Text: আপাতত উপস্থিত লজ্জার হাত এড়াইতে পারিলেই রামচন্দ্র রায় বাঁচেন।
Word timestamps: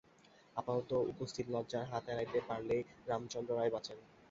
আপাতত 0.55 0.91
উপস্থিত 1.11 1.45
লজ্জার 1.49 1.89
হাত 1.91 2.05
এড়াইতে 2.09 2.39
পারিলেই 2.47 2.81
রামচন্দ্র 3.07 3.51
রায় 3.53 3.73
বাঁচেন। 3.73 3.97